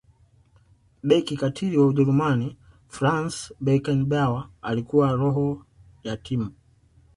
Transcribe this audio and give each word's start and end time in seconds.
beki 1.03 1.35
katili 1.37 1.77
wa 1.77 1.85
ujerumani 1.87 2.57
franz 2.87 3.51
beckenbauer 3.59 4.49
alikuwa 4.61 5.11
roho 5.11 5.65
ya 6.03 6.17
timu 6.17 6.51